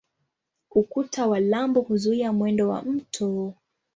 Ukuta 0.71 1.27
wa 1.27 1.39
lambo 1.39 1.81
huzuia 1.81 2.33
mwendo 2.33 2.69
wa 2.69 2.81
mto. 2.81 3.53